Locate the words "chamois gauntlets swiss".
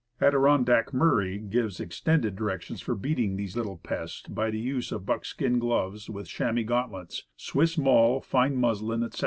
6.27-7.77